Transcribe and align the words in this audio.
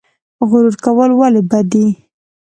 غرور 0.49 0.75
کول 0.85 1.11
ولې 1.19 1.41
بد 1.49 1.65
دي؟ 1.71 1.85